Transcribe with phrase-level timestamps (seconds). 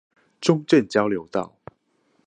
[0.39, 1.53] 中正交流道